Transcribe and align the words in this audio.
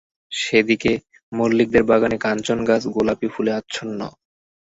সে 0.31 0.59
দিকে 0.63 0.91
মল্লিকদের 1.31 1.83
বাগানে 1.83 2.17
কাঞ্চনগাছ 2.17 2.83
গোলাপি 2.95 3.27
ফুলে 3.27 3.51
আচ্ছন্ন। 3.53 3.99